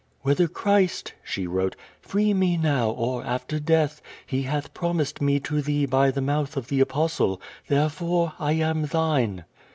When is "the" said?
6.09-6.21, 6.69-6.79